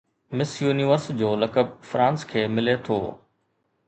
مس 0.35 0.51
universe 0.65 1.05
جو 1.19 1.29
لقب 1.41 1.75
France 1.91 2.19
کي 2.31 2.41
ملي 2.55 2.75
ٿو 2.89 2.99